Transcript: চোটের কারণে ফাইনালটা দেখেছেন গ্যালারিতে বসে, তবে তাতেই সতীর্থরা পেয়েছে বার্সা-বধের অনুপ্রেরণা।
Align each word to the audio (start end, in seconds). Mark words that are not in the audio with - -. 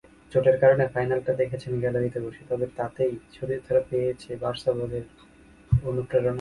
চোটের 0.31 0.59
কারণে 0.59 0.87
ফাইনালটা 0.87 1.33
দেখেছেন 1.33 1.79
গ্যালারিতে 1.79 2.19
বসে, 2.19 2.43
তবে 2.49 2.65
তাতেই 2.75 3.17
সতীর্থরা 3.33 3.81
পেয়েছে 3.89 4.35
বার্সা-বধের 4.35 5.01
অনুপ্রেরণা। 5.85 6.29